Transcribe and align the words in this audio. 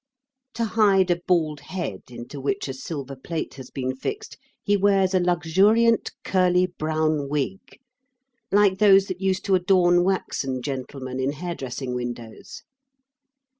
To 0.55 0.65
hide 0.65 1.11
a 1.11 1.21
bald 1.27 1.59
head 1.59 2.01
into 2.09 2.41
which 2.41 2.67
a 2.67 2.73
silver 2.73 3.15
plate 3.15 3.53
has 3.53 3.69
been 3.69 3.95
fixed, 3.95 4.35
he 4.63 4.75
wears 4.75 5.13
a 5.13 5.19
luxuriant 5.19 6.09
curly 6.23 6.65
brown 6.65 7.29
wig, 7.29 7.79
like 8.51 8.79
those 8.79 9.05
that 9.05 9.21
used 9.21 9.45
to 9.45 9.53
adorn 9.53 10.03
waxen 10.03 10.63
gentlemen 10.63 11.19
in 11.19 11.33
hair 11.33 11.53
dressing 11.53 11.93
windows. 11.93 12.63